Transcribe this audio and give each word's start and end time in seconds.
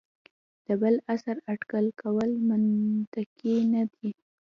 د 0.65 0.67
بل 0.81 0.95
عصر 1.13 1.37
اټکل 1.51 1.85
کول 2.01 2.31
منطقي 2.49 3.55
نه 3.73 3.83
دي. 3.93 4.09